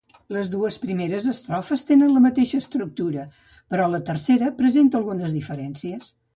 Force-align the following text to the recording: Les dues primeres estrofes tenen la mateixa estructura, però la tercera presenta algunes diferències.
Les 0.35 0.47
dues 0.53 0.77
primeres 0.85 1.27
estrofes 1.33 1.83
tenen 1.89 2.15
la 2.15 2.23
mateixa 2.25 2.63
estructura, 2.65 3.27
però 3.75 3.87
la 3.93 4.03
tercera 4.11 4.53
presenta 4.65 5.03
algunes 5.05 5.41
diferències. 5.41 6.13